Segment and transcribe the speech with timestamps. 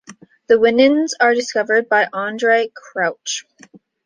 [0.47, 3.45] The Winans were discovered by Andrae Crouch.